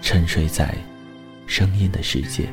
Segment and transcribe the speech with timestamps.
[0.00, 0.74] 沉睡在
[1.46, 2.48] 声音的世界。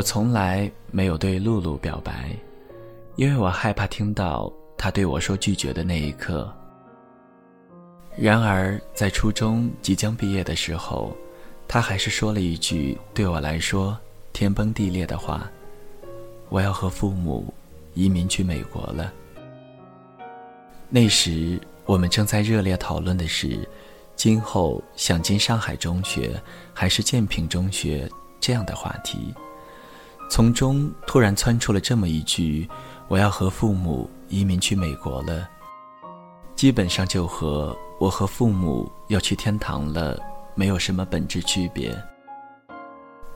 [0.00, 2.34] 我从来没有对露露表白，
[3.16, 6.50] 因为我害怕听到她对我说拒绝的那一刻。
[8.16, 11.14] 然而，在初中即将毕业的时候，
[11.68, 13.94] 她还是说了一句对我来说
[14.32, 15.46] 天崩地裂的话
[16.48, 17.52] ：“我要和父母
[17.92, 19.12] 移民去美国了。”
[20.88, 23.68] 那时，我们正在热烈讨论的是，
[24.16, 28.10] 今后想进上海中学还是建平中学
[28.40, 29.34] 这样的话题。
[30.30, 32.66] 从中突然窜出了这么一句
[33.08, 35.46] ：“我要和父母移民去美国了。”
[36.54, 40.16] 基本上就和我和父母要去天堂了
[40.54, 41.92] 没有什么本质区别。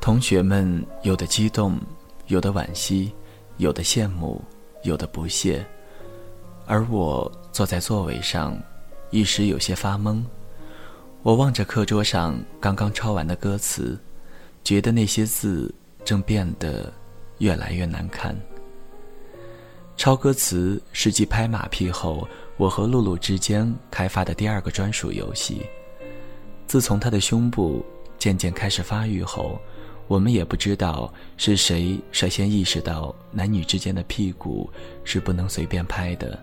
[0.01, 1.81] 同学们有的激动，
[2.29, 3.13] 有的惋惜，
[3.57, 4.41] 有的羡慕，
[4.85, 5.67] 有的不屑，
[6.65, 8.57] 而我坐在座位上，
[9.11, 10.23] 一时有些发懵。
[11.25, 13.99] 我望着课桌上刚刚抄完的歌词，
[14.63, 15.75] 觉得那些字。
[16.05, 16.93] 正变得
[17.39, 18.37] 越来越难看。
[19.97, 22.27] 抄歌词是继拍马屁后，
[22.57, 25.63] 我和露露之间开发的第二个专属游戏。
[26.67, 27.85] 自从她的胸部
[28.19, 29.61] 渐渐开始发育后，
[30.09, 34.69] 我们也不知道是谁率先意识到男女之间的屁股
[35.05, 36.39] 是不能随便拍的，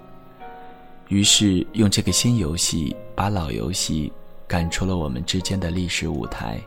[1.09, 4.11] 于是用这个新游戏把老游戏
[4.47, 6.61] 赶出了我们之间的历史舞台。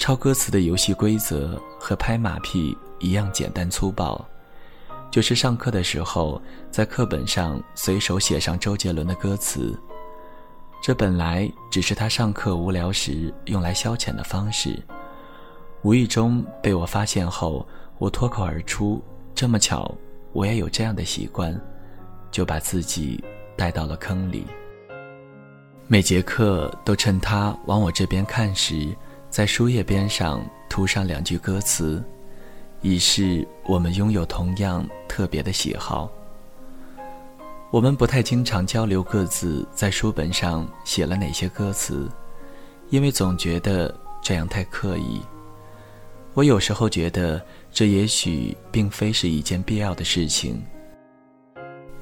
[0.00, 4.26] 抄歌词的游戏规则和拍马屁一样简单粗暴，
[5.10, 6.40] 就是上课的时候
[6.70, 9.78] 在课本上随手写上周杰伦的歌词。
[10.82, 14.82] 这本来只是他上课无聊时用来消遣的方式，
[15.82, 17.68] 无意中被我发现后，
[17.98, 19.04] 我脱口而出
[19.36, 19.94] ：“这么巧，
[20.32, 21.54] 我也有这样的习惯。”
[22.32, 23.22] 就把自己
[23.54, 24.46] 带到了坑里。
[25.88, 28.96] 每节课都趁他往我这边看时。
[29.30, 32.02] 在书页边上涂上两句歌词，
[32.82, 36.10] 以示我们拥有同样特别的喜好。
[37.70, 42.10] 我们不太经常交流各自在书本上写了哪些歌词，
[42.88, 45.22] 因为总觉得这样太刻意。
[46.34, 50.60] 我有时候觉得这也许并非是一件必要的事情，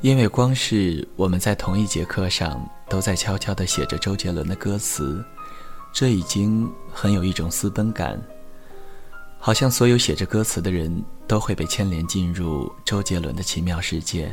[0.01, 5.23] 因为光是我们在同一节课上都在悄悄地写着周杰伦的歌词。
[5.93, 8.21] 这已经很有一种私奔感，
[9.39, 14.33] 好像所有写着歌词的人都会被牵连进入周杰伦的奇妙世界，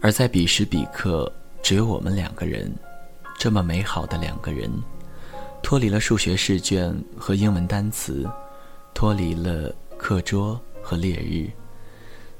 [0.00, 2.74] 而在彼时彼刻，只有我们两个人，
[3.38, 4.70] 这么美好的两个人，
[5.62, 8.28] 脱离了数学试卷和英文单词，
[8.92, 11.50] 脱离了课桌和烈日，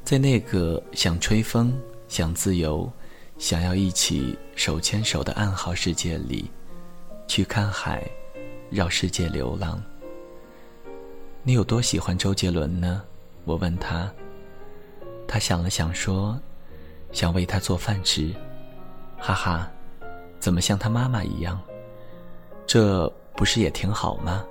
[0.04, 1.72] 在那个想吹风、
[2.08, 2.92] 想自由、
[3.38, 6.50] 想要一起手牵手的暗号世界里。
[7.34, 8.06] 去看海，
[8.68, 9.82] 绕世界流浪。
[11.42, 13.02] 你有多喜欢周杰伦呢？
[13.46, 14.12] 我问他。
[15.26, 16.38] 他想了想说
[17.10, 18.34] ：“想为他做饭吃。”
[19.16, 19.66] 哈哈，
[20.38, 21.58] 怎么像他妈妈一样？
[22.66, 24.44] 这不是也挺好吗？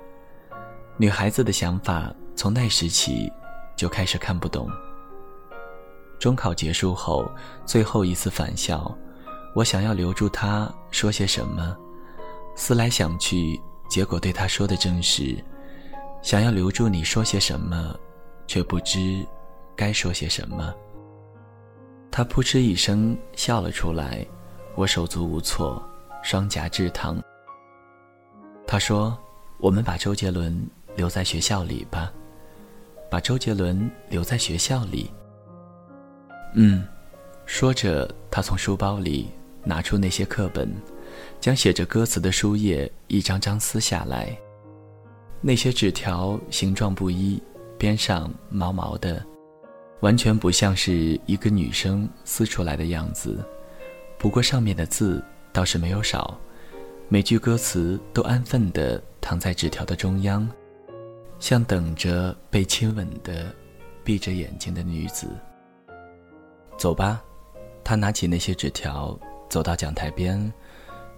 [0.96, 3.32] 女孩子的想法从那时起
[3.76, 4.68] 就开始看不懂。
[6.18, 7.30] 中考结束后，
[7.64, 8.92] 最后一次返校，
[9.54, 11.76] 我想要留住他，说些什么。
[12.54, 15.36] 思来想去，结果对他说的正是：
[16.22, 17.94] 想要留住你说些什么，
[18.46, 19.24] 却不知
[19.74, 20.74] 该说些什么。
[22.10, 24.24] 他扑哧一声笑了出来，
[24.74, 25.82] 我手足无措，
[26.22, 27.20] 双颊炙烫。
[28.66, 29.18] 他说
[29.58, 32.12] ：“我们把周杰伦留在学校里吧，
[33.10, 35.10] 把周杰伦留在学校里。”
[36.54, 36.86] 嗯，
[37.46, 39.30] 说着，他从书包里
[39.64, 40.70] 拿出那些课本，
[41.42, 44.34] 将写着歌词的书页一张张撕下来。
[45.40, 47.42] 那些纸条形状不一，
[47.76, 49.20] 边上毛毛的。
[50.02, 53.44] 完全不像是一个女生撕出来的样子，
[54.18, 55.22] 不过上面的字
[55.52, 56.38] 倒是没有少，
[57.08, 60.48] 每句歌词都安分地躺在纸条的中央，
[61.40, 63.52] 像等着被亲吻的
[64.04, 65.26] 闭着眼睛的女子。
[66.78, 67.20] 走吧，
[67.82, 69.18] 他拿起那些纸条，
[69.48, 70.52] 走到讲台边，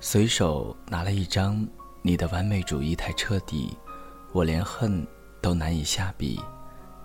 [0.07, 1.57] 随手拿了一张
[2.03, 3.75] 《你的完美主义太彻底，
[4.33, 5.05] 我连恨
[5.41, 6.37] 都难以下笔》，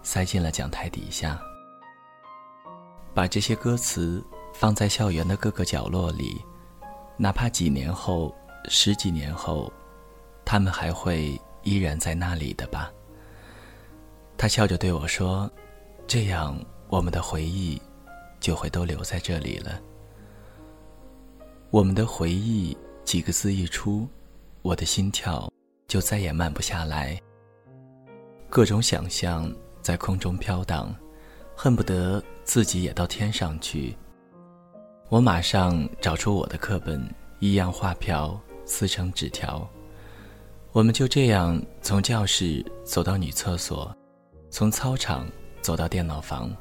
[0.04, 1.40] 塞进了讲台底下。
[3.14, 4.22] 把这些歌词
[4.54, 6.42] 放在校园的各个角落里，
[7.16, 8.36] 哪怕几年后、
[8.66, 9.72] 十几年后，
[10.44, 12.92] 他们还会依然在那里的吧。
[14.38, 15.50] 他笑着对我说
[16.06, 16.60] ：“这样，
[16.90, 17.82] 我们的回忆
[18.42, 19.80] 就会都留在这里了。”
[21.72, 22.76] 我们的回忆
[23.10, 24.08] 几个字一出，
[24.62, 25.52] 我的心跳
[25.88, 27.20] 就再也慢不下来。
[28.52, 29.52] 各种想象
[29.82, 30.96] 在空中飘荡。
[31.56, 33.98] 恨不得自己也到天上去。
[35.10, 37.04] 我马上找出我的课本，
[37.40, 39.68] 一样画瓢，撕成纸条。
[40.72, 43.92] 我们就这样从教室走到女厕所，
[44.52, 45.28] 从操场
[45.62, 46.56] 走到电脑房。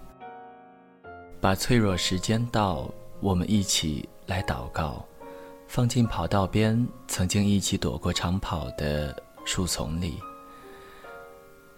[1.43, 2.91] 把脆弱时间到，
[3.21, 5.07] 我们一起来祷告，
[5.69, 10.19] 放进跑道边曾经一起躲过长跑的树丛里。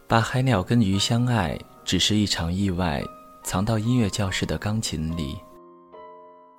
[0.08, 1.58] 把海鸟跟鱼相爱。
[1.82, 3.02] 只是一场意外，
[3.42, 5.36] 藏到音乐教室的钢琴里。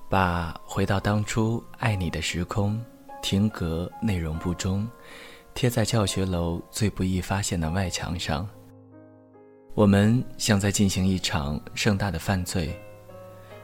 [0.10, 2.84] 把回到当初爱你的时空，
[3.22, 4.86] 停格内容不中，
[5.54, 8.46] 贴在教学楼最不易发现的外墙上。
[9.74, 12.78] 我们像在进行一场盛大的犯罪。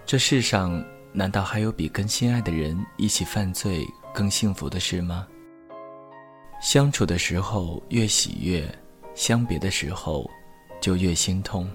[0.06, 0.82] 这世上
[1.14, 5.28] 难道还有比跟心爱的人一起犯罪更幸福的事吗？
[6.62, 8.68] 相处的时候越喜悦，
[9.14, 10.30] 相别的时候。
[10.80, 11.68] 就越心痛。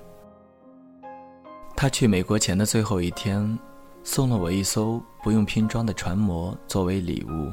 [1.76, 3.58] 他去美国前的最后一天，
[4.05, 7.52] 送了我一艘不用拼装的船模作为礼物。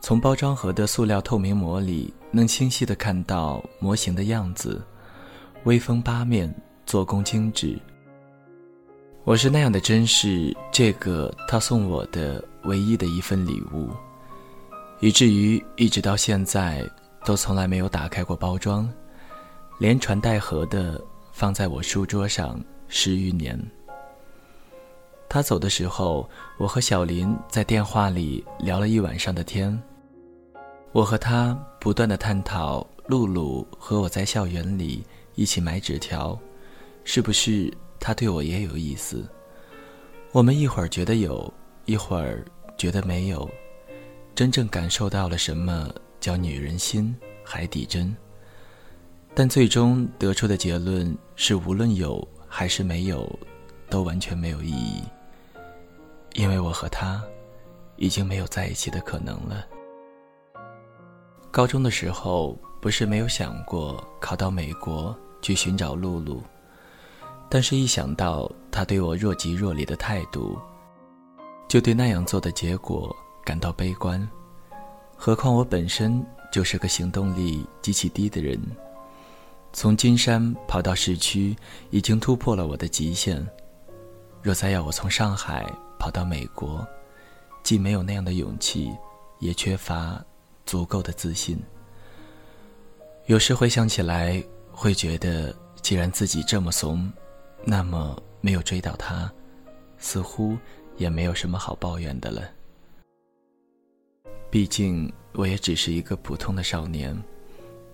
[0.00, 4.80] 从包装盒的塑料透明膜里，能清晰地看到模型的样子，
[5.64, 6.54] 威风八面，
[6.86, 7.76] 做工精致。
[9.24, 13.88] 我是那样的珍视这个他送我的唯一的一份礼物，
[14.98, 16.84] 以至于一直到现在
[17.24, 18.92] 都从来没有打开过包装。
[19.78, 21.00] 连传带盒的
[21.32, 23.56] 放在我书桌上十余年。
[25.28, 26.28] 他走的时候，
[26.58, 29.80] 我和小林在电话里聊了一晚上的天。
[30.90, 35.04] 我和他不断的探讨露露和我在校园里
[35.36, 36.36] 一起买纸条，
[37.04, 37.72] 是不是
[38.02, 39.24] 他对我也有意思？
[40.32, 41.52] 我们一会儿觉得有，
[41.84, 42.44] 一会儿
[42.76, 43.48] 觉得没有，
[44.34, 45.88] 真正感受到了什么
[46.18, 48.12] 叫女人心海底针。
[49.34, 53.38] 但最终得出的结论是，无论有还是没有，
[53.88, 55.00] 都完全没有意义。
[56.34, 57.22] 因为我和他，
[57.94, 59.64] 已经没有在一起的可能了。
[61.52, 66.42] 高中的时候，不是没有想过考到美国去寻找露露，
[67.54, 70.58] 但是一想到他对我若即若离的态度，
[71.68, 74.26] 就对那样做的结果感到悲观。
[75.18, 78.58] 何况我本身就是个行动力极其低的人。
[79.70, 81.54] 从金山跑到市区，
[81.90, 83.46] 已经突破了我的极限。
[84.40, 86.82] 若再要我从上海跑到美国，
[87.62, 88.90] 既没有那样的勇气，
[89.40, 90.18] 也缺乏
[90.64, 91.62] 足够的自信。
[93.26, 97.12] 有时回想起来，会觉得，既然自己这么怂，
[97.64, 99.32] 那么没有追到他，
[99.98, 100.56] 似乎
[100.96, 102.42] 也没有什么好抱怨的了。
[104.50, 107.16] 毕竟，我也只是一个普通的少年。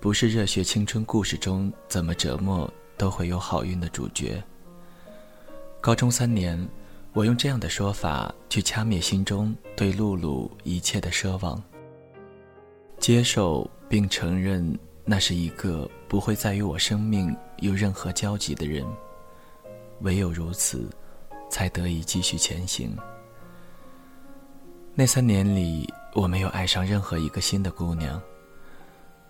[0.00, 4.40] 不是热血青春故事中怎么折磨都会有好运的主角。
[5.80, 6.68] 高中三年，
[7.12, 11.60] 我用这样的说法去掐灭心中对露露一切的奢望，
[12.98, 18.86] 接受并承认那是一个不会再与我生命有任何交集的人。
[20.00, 20.88] 唯有如此，
[21.50, 22.96] 才得以继续前行。
[24.94, 28.20] 那三年里，我没有爱上任何一个新的姑娘。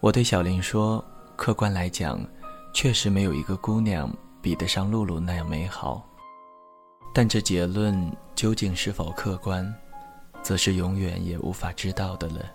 [0.01, 1.05] 我对小林说
[1.37, 2.21] ：“客观来讲，
[2.73, 4.11] 确实没有一个姑娘
[4.41, 6.09] 比得上露露那样美好。
[7.13, 9.75] 但这结论究竟是否客观，
[10.43, 12.47] 则是永远也无法知道的了。”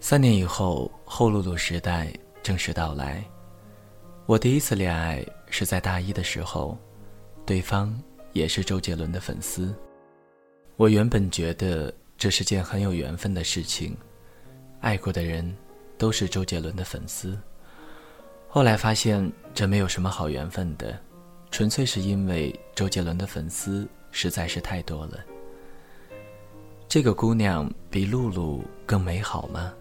[0.00, 3.24] 三年以后，后露露时代正式到来。
[4.26, 6.76] 我第一次恋爱是在大一的时候，
[7.44, 7.98] 对方
[8.32, 9.74] 也是周杰伦的粉丝。
[10.76, 13.96] 我原本觉得这是件很有缘分的事情，
[14.80, 15.56] 爱过的人。
[15.96, 17.38] 都是周杰伦的粉丝。
[18.48, 20.98] 后来发现这没有什么好缘分的，
[21.52, 25.24] 纯粹是因为周杰伦的粉丝实在是太多了。
[26.88, 29.72] 这个姑娘比露露更美好吗？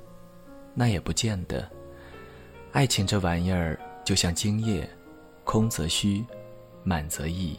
[0.75, 1.67] 那也不见得。
[2.72, 4.88] 爱情这玩意儿就像精液，
[5.43, 6.25] 空则虚，
[6.83, 7.57] 满则溢。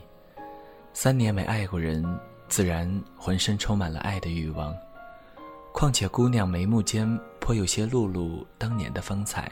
[0.93, 2.05] 三年没爱过人，
[2.49, 4.75] 自然浑身充满了爱的欲望。
[5.73, 9.51] 况且姑娘眉目间颇有些露露当年的风采。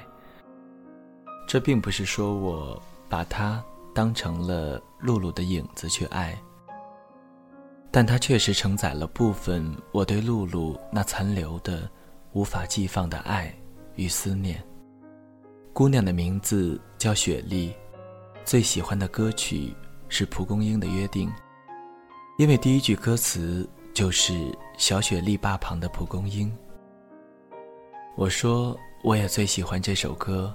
[1.48, 3.62] 这并不是说我把她
[3.92, 6.40] 当成了露露的影子去爱，
[7.90, 11.90] 但她确实承载了部分我对露露那残留的、
[12.32, 13.52] 无法寄放的爱
[13.96, 14.62] 与思念。
[15.72, 17.74] 姑娘的名字叫雪莉，
[18.44, 19.74] 最喜欢的歌曲
[20.08, 21.32] 是蒲公英的约定，
[22.38, 23.68] 因为第一句歌词。
[23.94, 26.50] 就是小雪莉坝旁的蒲公英。
[28.16, 30.50] 我说我也最喜欢这首歌，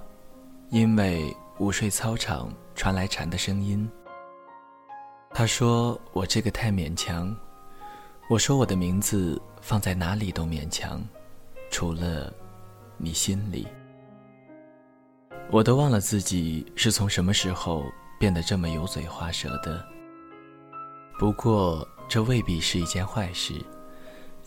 [0.70, 3.88] 因为午睡操场传来蝉的声音。
[5.30, 7.32] 他说我这个太勉强。
[8.28, 11.00] 我说我的名字放在哪里都勉强，
[11.70, 12.34] 除了
[12.96, 13.68] 你心里。
[15.50, 17.84] 我都忘了自己是从什么时候
[18.18, 19.84] 变得这么油嘴滑舌的。
[21.18, 21.86] 不过。
[22.10, 23.52] 这未必是一件坏事，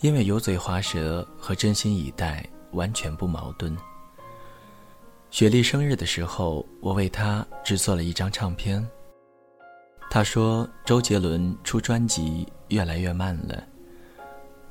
[0.00, 3.78] 因为油嘴滑舌和真心以待完全不矛盾。
[5.30, 8.84] 雪莉生日的时候，我为她制作了一张唱片。
[10.10, 13.62] 她说周杰伦出专辑越来越慢了，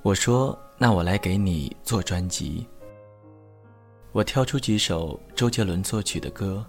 [0.01, 2.67] 我说那我来给你做专辑。
[4.13, 6.65] 我挑出几首周杰伦作曲的歌，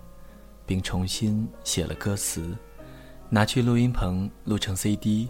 [0.64, 2.56] 并重新写了歌词，
[3.28, 5.28] 拿去录音棚录成 CD。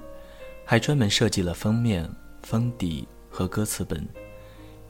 [0.64, 2.08] 还专门设计了封面、
[2.42, 4.06] 封底和歌词本，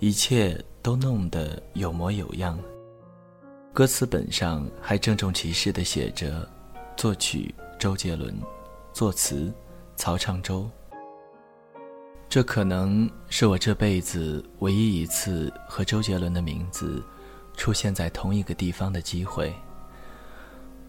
[0.00, 2.59] 一切都弄得有模有样。
[3.73, 6.47] 歌词本上还郑重其事地写着
[6.95, 8.38] ：“作曲周杰伦，
[8.93, 9.52] 作词
[9.97, 10.69] 曹唱舟。”
[12.33, 17.05] 这可能是我这辈子唯一一次和周杰伦的名字
[17.59, 19.55] 出现在同一个地方的机会。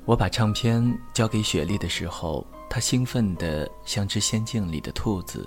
[0.06, 0.82] 我把唱片
[1.14, 2.48] 交给雪莉的时候。
[2.70, 5.46] 她兴奋的像只仙境里的兔子。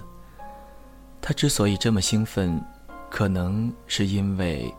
[1.19, 2.63] 他之所以这么兴奋，
[3.09, 4.71] 可能是因为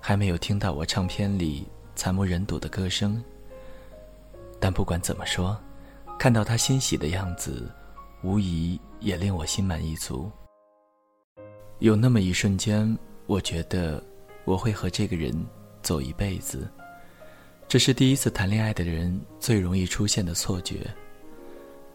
[0.00, 3.22] 还没有听到我唱片里惨不忍睹的歌声。
[4.58, 5.56] 但不管怎么说，
[6.18, 7.70] 看到他欣喜的样子，
[8.24, 10.28] 无疑也令我心满意足。
[11.80, 14.02] 有那么一瞬间，我觉得
[14.44, 15.34] 我会和这个人
[15.82, 16.68] 走一辈子。
[17.66, 20.86] 这是第一次谈恋爱的人最容易出现的错觉。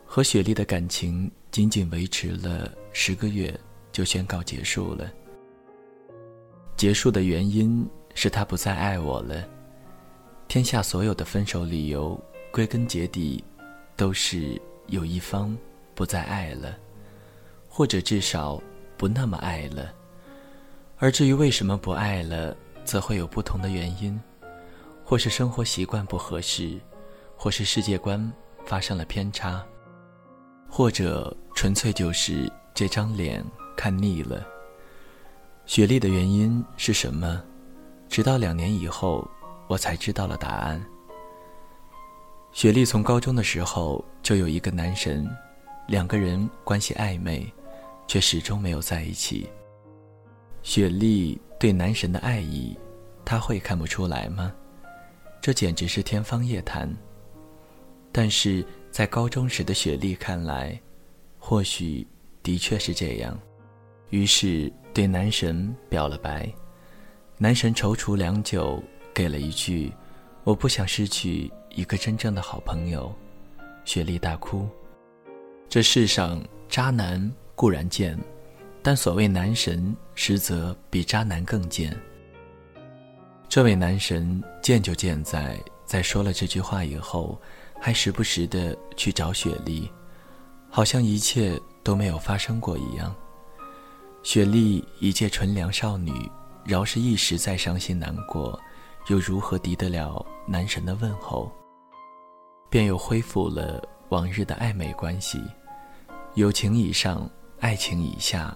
[0.06, 3.58] 和雪莉的感情仅仅维持了十个月，
[3.92, 5.10] 就宣告结束了。
[6.76, 9.48] 结束的原因是他不再爱我了。
[10.48, 12.20] 天下所有的分手理由，
[12.52, 13.44] 归根结底，
[13.96, 15.56] 都是有一方
[15.94, 16.76] 不再爱了，
[17.68, 18.62] 或者至少
[19.00, 19.94] 不那么爱了。
[20.98, 22.54] 而至于为什么不爱了，
[22.84, 24.20] 则会有不同的原因，
[25.06, 26.78] 或是生活习惯不合适，
[27.38, 28.32] 或是世界观
[28.66, 29.64] 发生了偏差。
[30.68, 33.44] 或者纯粹就是这张脸
[33.78, 34.46] 看腻了。
[35.66, 37.42] 雪莉的原因是什么？
[38.10, 39.26] 直到两年以后，
[39.68, 40.84] 我才知道了答案。
[42.52, 45.26] 雪莉从高中的时候就有一个男神，
[45.88, 47.52] 两个人关系暧昧，
[48.10, 49.48] 却始终没有在一起。
[50.64, 52.78] 雪莉对男神的爱意，
[53.24, 54.52] 他会看不出来吗？
[55.40, 56.94] 这简直是天方夜谭。
[58.12, 58.66] 但是。
[58.92, 60.78] 在高中时的雪莉看来，
[61.38, 62.06] 或许
[62.42, 63.40] 的确是这样，
[64.10, 66.52] 于是对男神表了白。
[67.38, 69.94] 男神踌躇良久，给了一句
[70.44, 73.14] ：“我不想失去一个真正的好朋友。”
[73.86, 74.68] 雪莉大哭。
[75.70, 78.18] 这世上渣男固然贱，
[78.82, 81.94] 但所谓男神，实则比渣男更贱。
[83.50, 87.38] 这位男神贱就贱在，在说了这句话以后。
[87.82, 89.90] 还时不时的去找雪莉，
[90.70, 93.14] 好像一切都没有发生过一样。
[94.22, 96.12] 雪莉一介纯良少女，
[96.66, 98.60] 饶是一时再伤心难过，
[99.08, 101.50] 又如何敌得了男神的问候？
[102.70, 105.42] 便又恢复了往日的暧昧关系，
[106.36, 108.56] 友情以上，爱情以下。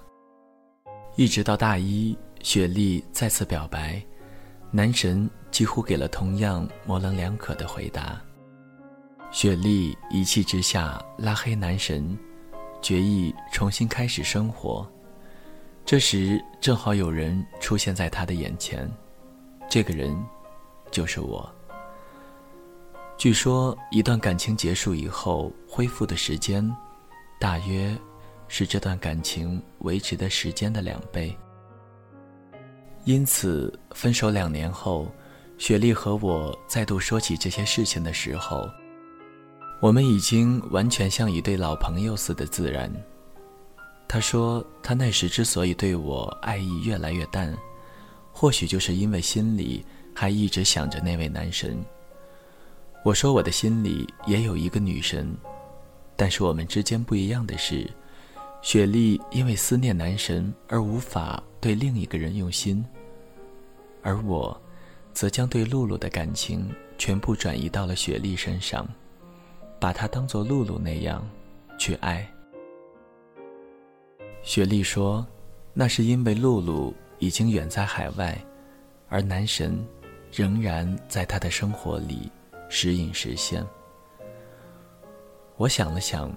[1.15, 4.01] 一直到大一，雪莉再次表白，
[4.71, 8.19] 男神几乎给了同样模棱两可的回答。
[9.29, 12.17] 雪莉一气之下拉黑男神，
[12.81, 14.89] 决意重新开始生活。
[15.85, 18.89] 这时正好有人出现在他的眼前，
[19.69, 20.17] 这个人
[20.91, 21.47] 就是我。
[23.17, 26.65] 据说一段感情结束以后恢复的时间，
[27.39, 27.95] 大约
[28.55, 31.35] 是这段感情维持的时间的两倍。
[33.03, 35.11] 因此，分手两年后，
[35.57, 38.69] 雪莉和我再度说起这些事情的时候。
[39.81, 42.93] 我们已经完全像一对老朋友似的自然。
[44.07, 47.57] 他说，他那时之所以对我爱意越来越淡，
[48.31, 49.83] 或许就是因为心里
[50.13, 51.83] 还一直想着那位男神。
[53.03, 55.35] 我说，我的心里也有一个女神，
[56.15, 57.89] 但是我们之间不一样的是，
[58.63, 62.83] 雪莉因为思念男神而无法对另一个人用心，
[64.01, 64.59] 而我，
[65.13, 68.87] 则将对露露的感情全部转移到了雪莉身上。
[69.81, 71.21] 把她当做露露那样
[71.77, 72.25] 去爱。
[74.41, 75.27] 雪莉说
[75.75, 78.41] ：“那是因为露露已经远在海外，
[79.09, 79.77] 而男神
[80.31, 82.31] 仍然在她的生活里
[82.69, 83.61] 时隐时现。”
[85.57, 86.33] 我想了想，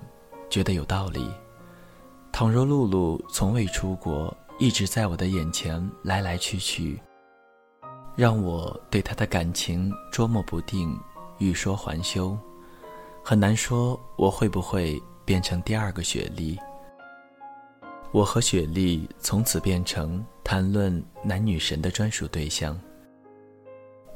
[0.51, 1.31] 觉得有道理。
[2.39, 7.01] 倘若露露从未出国，一直在我的眼前来来去去，
[8.15, 10.95] 让我对她的感情捉摸不定，
[11.39, 12.39] 欲说还休。
[13.25, 16.59] 很难说我会不会变成第二个雪莉。
[18.13, 22.79] 我和雪莉从此变成谈论男女神的专属对象。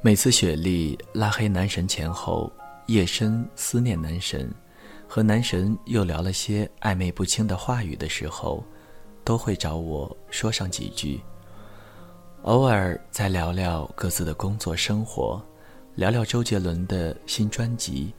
[0.03, 2.53] 每次雪莉拉黑男神前后，
[2.85, 4.53] 夜深思念男神，
[5.13, 8.63] 和男神又聊了些暧昧不清的话语的时候，
[9.25, 11.21] 都会找我说上几句。
[12.43, 15.43] 偶尔再聊聊各自的工作生活，
[15.97, 18.15] 聊聊周杰伦的新专辑。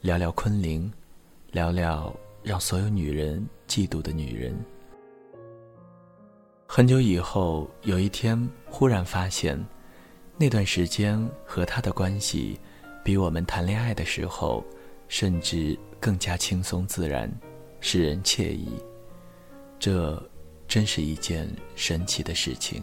[0.00, 0.90] 聊聊昆凌，
[1.52, 2.10] 聊聊
[2.42, 4.58] 让所有女人嫉妒的女人。
[6.66, 9.62] 很久以后，有一天忽然发现，
[10.38, 12.58] 那段时间和他的关系，
[13.04, 14.64] 比我们谈恋爱的时候，
[15.06, 17.30] 甚至更加轻松自然，
[17.80, 18.70] 使人惬意。
[19.78, 20.20] 这，
[20.66, 22.82] 真是一件神奇的事情。